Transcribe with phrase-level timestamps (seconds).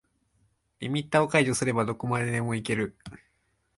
[0.79, 2.95] リミッターを解除すればどこまでもいける